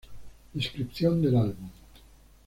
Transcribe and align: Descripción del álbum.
Descripción 0.55 1.21
del 1.21 1.35
álbum. 1.37 1.69